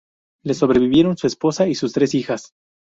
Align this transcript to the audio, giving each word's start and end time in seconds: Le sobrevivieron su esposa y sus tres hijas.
Le 0.43 0.55
sobrevivieron 0.55 1.15
su 1.15 1.27
esposa 1.27 1.67
y 1.67 1.75
sus 1.75 1.93
tres 1.93 2.15
hijas. 2.15 2.53